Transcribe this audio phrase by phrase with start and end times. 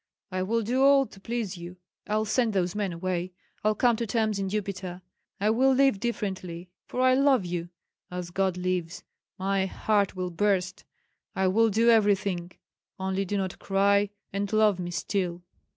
[0.31, 1.77] I will do all to please you.
[2.07, 5.03] I'll send those men away, I'll come to terms in Upita,
[5.39, 7.69] I will live differently, for I love you.
[8.09, 9.03] As God lives,
[9.37, 10.85] my heart will burst!
[11.35, 12.51] I will do everything;
[12.99, 15.43] only do not cry, and love me still."